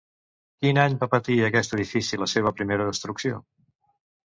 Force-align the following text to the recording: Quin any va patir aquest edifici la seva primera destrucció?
Quin 0.63 0.79
any 0.83 0.95
va 1.03 1.07
patir 1.11 1.35
aquest 1.49 1.77
edifici 1.79 2.21
la 2.23 2.31
seva 2.33 2.55
primera 2.63 2.91
destrucció? 2.91 3.41